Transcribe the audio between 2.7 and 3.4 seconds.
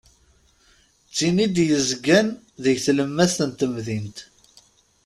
tlemmast